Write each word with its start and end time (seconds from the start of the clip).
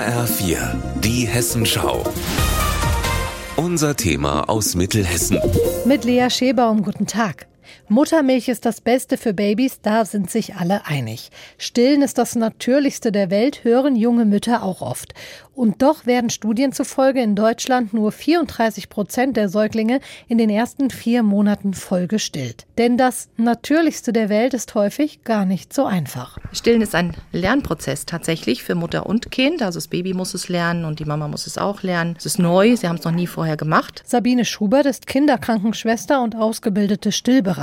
HR4, 0.00 0.56
die 1.00 1.26
Hessenschau. 1.26 2.02
Unser 3.56 3.96
Thema 3.96 4.48
aus 4.48 4.74
Mittelhessen. 4.74 5.38
Mit 5.84 6.04
Lea 6.04 6.30
Schebaum, 6.30 6.82
guten 6.82 7.06
Tag. 7.06 7.49
Muttermilch 7.88 8.48
ist 8.48 8.64
das 8.64 8.80
Beste 8.80 9.16
für 9.16 9.34
Babys, 9.34 9.80
da 9.82 10.04
sind 10.04 10.30
sich 10.30 10.56
alle 10.56 10.86
einig. 10.86 11.30
Stillen 11.58 12.02
ist 12.02 12.18
das 12.18 12.36
Natürlichste 12.36 13.12
der 13.12 13.30
Welt, 13.30 13.64
hören 13.64 13.96
junge 13.96 14.24
Mütter 14.24 14.62
auch 14.62 14.80
oft. 14.80 15.14
Und 15.60 15.82
doch 15.82 16.06
werden 16.06 16.30
Studien 16.30 16.72
zufolge 16.72 17.20
in 17.20 17.34
Deutschland 17.34 17.92
nur 17.92 18.12
34 18.12 18.88
Prozent 18.88 19.36
der 19.36 19.50
Säuglinge 19.50 20.00
in 20.26 20.38
den 20.38 20.48
ersten 20.48 20.88
vier 20.88 21.22
Monaten 21.22 21.74
voll 21.74 22.06
gestillt. 22.06 22.64
Denn 22.78 22.96
das 22.96 23.28
Natürlichste 23.36 24.14
der 24.14 24.30
Welt 24.30 24.54
ist 24.54 24.74
häufig 24.74 25.22
gar 25.22 25.44
nicht 25.44 25.74
so 25.74 25.84
einfach. 25.84 26.38
Stillen 26.52 26.80
ist 26.80 26.94
ein 26.94 27.14
Lernprozess 27.32 28.06
tatsächlich 28.06 28.62
für 28.62 28.74
Mutter 28.74 29.04
und 29.04 29.30
Kind. 29.30 29.60
Also 29.60 29.76
das 29.76 29.88
Baby 29.88 30.14
muss 30.14 30.32
es 30.32 30.48
lernen 30.48 30.86
und 30.86 30.98
die 30.98 31.04
Mama 31.04 31.28
muss 31.28 31.46
es 31.46 31.58
auch 31.58 31.82
lernen. 31.82 32.14
Es 32.16 32.24
ist 32.24 32.38
neu, 32.38 32.74
sie 32.76 32.88
haben 32.88 32.96
es 32.96 33.04
noch 33.04 33.12
nie 33.12 33.26
vorher 33.26 33.58
gemacht. 33.58 34.02
Sabine 34.06 34.46
Schubert 34.46 34.86
ist 34.86 35.06
Kinderkrankenschwester 35.06 36.22
und 36.22 36.36
ausgebildete 36.36 37.12
Stillberaterin. 37.12 37.59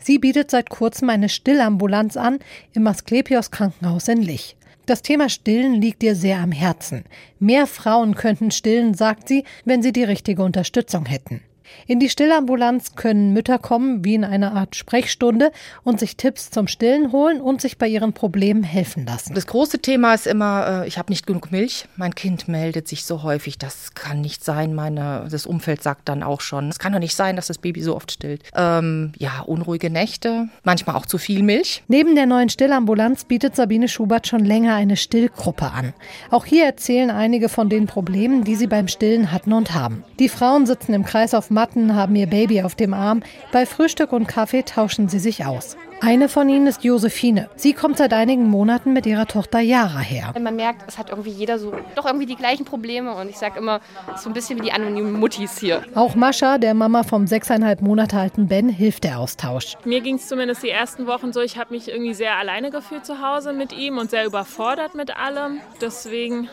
Sie 0.00 0.18
bietet 0.18 0.50
seit 0.50 0.70
kurzem 0.70 1.10
eine 1.10 1.28
Stillambulanz 1.28 2.16
an 2.16 2.38
im 2.72 2.86
Asklepios 2.86 3.50
Krankenhaus 3.50 4.08
in 4.08 4.22
Lich. 4.22 4.56
Das 4.86 5.02
Thema 5.02 5.28
Stillen 5.28 5.74
liegt 5.74 6.02
ihr 6.02 6.14
sehr 6.14 6.38
am 6.38 6.50
Herzen. 6.50 7.04
Mehr 7.38 7.66
Frauen 7.66 8.14
könnten 8.14 8.50
stillen, 8.50 8.94
sagt 8.94 9.28
sie, 9.28 9.44
wenn 9.66 9.82
sie 9.82 9.92
die 9.92 10.04
richtige 10.04 10.42
Unterstützung 10.42 11.04
hätten. 11.04 11.42
In 11.86 12.00
die 12.00 12.08
Stillambulanz 12.08 12.94
können 12.94 13.32
Mütter 13.32 13.58
kommen, 13.58 14.04
wie 14.04 14.14
in 14.14 14.24
einer 14.24 14.54
Art 14.54 14.76
Sprechstunde, 14.76 15.52
und 15.84 16.00
sich 16.00 16.16
Tipps 16.16 16.50
zum 16.50 16.68
Stillen 16.68 17.12
holen 17.12 17.40
und 17.40 17.60
sich 17.60 17.78
bei 17.78 17.88
ihren 17.88 18.12
Problemen 18.12 18.62
helfen 18.62 19.06
lassen. 19.06 19.34
Das 19.34 19.46
große 19.46 19.80
Thema 19.80 20.14
ist 20.14 20.26
immer, 20.26 20.82
äh, 20.82 20.88
ich 20.88 20.98
habe 20.98 21.12
nicht 21.12 21.26
genug 21.26 21.50
Milch. 21.50 21.86
Mein 21.96 22.14
Kind 22.14 22.48
meldet 22.48 22.88
sich 22.88 23.04
so 23.04 23.22
häufig, 23.22 23.58
das 23.58 23.94
kann 23.94 24.20
nicht 24.20 24.44
sein. 24.44 24.74
Meine, 24.74 25.26
das 25.30 25.46
Umfeld 25.46 25.82
sagt 25.82 26.08
dann 26.08 26.22
auch 26.22 26.40
schon, 26.40 26.68
es 26.68 26.78
kann 26.78 26.92
doch 26.92 26.98
nicht 26.98 27.14
sein, 27.14 27.36
dass 27.36 27.46
das 27.46 27.58
Baby 27.58 27.82
so 27.82 27.96
oft 27.96 28.12
stillt. 28.12 28.42
Ähm, 28.54 29.12
ja, 29.16 29.40
unruhige 29.40 29.90
Nächte, 29.90 30.48
manchmal 30.64 30.96
auch 30.96 31.06
zu 31.06 31.18
viel 31.18 31.42
Milch. 31.42 31.82
Neben 31.88 32.14
der 32.14 32.26
neuen 32.26 32.48
Stillambulanz 32.48 33.24
bietet 33.24 33.56
Sabine 33.56 33.88
Schubert 33.88 34.26
schon 34.26 34.44
länger 34.44 34.74
eine 34.74 34.96
Stillgruppe 34.96 35.70
an. 35.70 35.94
Auch 36.30 36.44
hier 36.44 36.64
erzählen 36.64 37.10
einige 37.10 37.48
von 37.48 37.68
den 37.68 37.86
Problemen, 37.86 38.44
die 38.44 38.56
sie 38.56 38.66
beim 38.66 38.88
Stillen 38.88 39.32
hatten 39.32 39.52
und 39.52 39.74
haben. 39.74 40.04
Die 40.18 40.28
Frauen 40.28 40.66
sitzen 40.66 40.94
im 40.94 41.04
Kreis 41.04 41.34
auf 41.34 41.50
Matten, 41.58 41.96
haben 41.96 42.14
ihr 42.14 42.28
Baby 42.28 42.62
auf 42.62 42.76
dem 42.76 42.94
Arm. 42.94 43.20
Bei 43.50 43.66
Frühstück 43.66 44.12
und 44.12 44.28
Kaffee 44.28 44.62
tauschen 44.62 45.08
sie 45.08 45.18
sich 45.18 45.44
aus. 45.44 45.76
Eine 46.00 46.28
von 46.28 46.48
ihnen 46.48 46.68
ist 46.68 46.84
Josephine. 46.84 47.50
Sie 47.56 47.72
kommt 47.72 47.98
seit 47.98 48.12
einigen 48.12 48.48
Monaten 48.48 48.92
mit 48.92 49.06
ihrer 49.06 49.26
Tochter 49.26 49.58
Yara 49.58 49.98
her. 49.98 50.32
Man 50.40 50.54
merkt, 50.54 50.84
es 50.86 50.98
hat 50.98 51.10
irgendwie 51.10 51.30
jeder 51.30 51.58
so 51.58 51.72
doch 51.96 52.06
irgendwie 52.06 52.26
die 52.26 52.36
gleichen 52.36 52.64
Probleme 52.64 53.12
und 53.16 53.28
ich 53.28 53.36
sage 53.36 53.58
immer, 53.58 53.80
es 54.06 54.18
ist 54.18 54.22
so 54.22 54.30
ein 54.30 54.34
bisschen 54.34 54.60
wie 54.60 54.66
die 54.66 54.70
anonymen 54.70 55.14
Muttis 55.14 55.58
hier. 55.58 55.82
Auch 55.96 56.14
Mascha, 56.14 56.58
der 56.58 56.74
Mama 56.74 57.02
vom 57.02 57.26
sechseinhalb 57.26 57.80
Monate 57.80 58.16
alten 58.16 58.46
Ben, 58.46 58.68
hilft 58.68 59.02
der 59.02 59.18
Austausch. 59.18 59.76
Mir 59.84 60.00
ging 60.00 60.14
es 60.14 60.28
zumindest 60.28 60.62
die 60.62 60.70
ersten 60.70 61.08
Wochen 61.08 61.32
so, 61.32 61.40
ich 61.40 61.58
habe 61.58 61.74
mich 61.74 61.88
irgendwie 61.88 62.14
sehr 62.14 62.36
alleine 62.36 62.70
gefühlt 62.70 63.04
zu 63.04 63.20
Hause 63.20 63.52
mit 63.52 63.72
ihm 63.72 63.98
und 63.98 64.10
sehr 64.10 64.24
überfordert 64.24 64.94
mit 64.94 65.16
allem. 65.16 65.58
Deswegen 65.80 66.48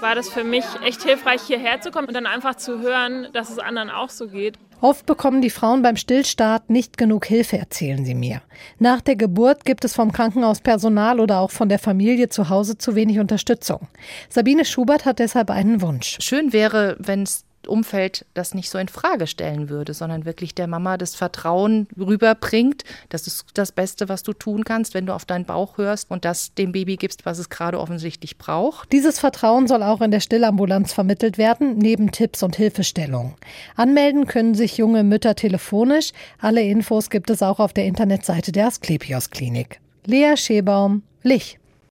war 0.00 0.14
das 0.14 0.28
für 0.28 0.44
mich 0.44 0.64
echt 0.84 1.02
hilfreich, 1.02 1.42
hierher 1.42 1.80
zu 1.80 1.90
kommen 1.90 2.08
und 2.08 2.14
dann 2.14 2.26
einfach 2.26 2.56
zu 2.56 2.80
hören, 2.80 3.28
dass 3.32 3.50
es 3.50 3.58
anderen 3.58 3.90
auch 3.90 4.10
so 4.10 4.28
geht. 4.28 4.58
Oft 4.80 5.06
bekommen 5.06 5.40
die 5.40 5.50
Frauen 5.50 5.80
beim 5.80 5.96
Stillstart 5.96 6.68
nicht 6.68 6.98
genug 6.98 7.24
Hilfe, 7.24 7.56
erzählen 7.56 8.04
sie 8.04 8.14
mir. 8.14 8.42
Nach 8.78 9.00
der 9.00 9.16
Geburt 9.16 9.64
gibt 9.64 9.86
es 9.86 9.94
vom 9.94 10.12
Krankenhauspersonal 10.12 11.18
oder 11.18 11.40
auch 11.40 11.50
von 11.50 11.70
der 11.70 11.78
Familie 11.78 12.28
zu 12.28 12.50
Hause 12.50 12.76
zu 12.76 12.94
wenig 12.94 13.18
Unterstützung. 13.18 13.88
Sabine 14.28 14.66
Schubert 14.66 15.06
hat 15.06 15.18
deshalb 15.18 15.50
einen 15.50 15.80
Wunsch. 15.80 16.18
Schön 16.20 16.52
wäre, 16.52 16.96
wenn 16.98 17.22
es 17.22 17.44
Umfeld 17.68 18.26
das 18.34 18.54
nicht 18.54 18.70
so 18.70 18.78
in 18.78 18.88
Frage 18.88 19.26
stellen 19.26 19.68
würde, 19.68 19.94
sondern 19.94 20.24
wirklich 20.24 20.54
der 20.54 20.66
Mama 20.66 20.96
das 20.96 21.14
Vertrauen 21.14 21.88
rüberbringt. 21.98 22.84
Das 23.08 23.26
ist 23.26 23.46
das 23.54 23.72
Beste, 23.72 24.08
was 24.08 24.22
du 24.22 24.32
tun 24.32 24.64
kannst, 24.64 24.94
wenn 24.94 25.06
du 25.06 25.14
auf 25.14 25.24
deinen 25.24 25.44
Bauch 25.44 25.78
hörst 25.78 26.10
und 26.10 26.24
das 26.24 26.54
dem 26.54 26.72
Baby 26.72 26.96
gibst, 26.96 27.26
was 27.26 27.38
es 27.38 27.48
gerade 27.48 27.80
offensichtlich 27.80 28.38
braucht. 28.38 28.92
Dieses 28.92 29.18
Vertrauen 29.18 29.66
soll 29.66 29.82
auch 29.82 30.00
in 30.00 30.10
der 30.10 30.20
Stillambulanz 30.20 30.92
vermittelt 30.92 31.38
werden, 31.38 31.78
neben 31.78 32.12
Tipps 32.12 32.42
und 32.42 32.56
Hilfestellungen. 32.56 33.34
Anmelden 33.76 34.26
können 34.26 34.54
sich 34.54 34.76
junge 34.76 35.04
Mütter 35.04 35.34
telefonisch. 35.34 36.12
Alle 36.38 36.62
Infos 36.62 37.10
gibt 37.10 37.30
es 37.30 37.42
auch 37.42 37.60
auf 37.60 37.72
der 37.72 37.86
Internetseite 37.86 38.52
der 38.52 38.66
Asklepios 38.66 39.30
Klinik. 39.30 39.80
Lea 40.04 40.36
Schebaum, 40.36 41.02
Lich. 41.22 41.58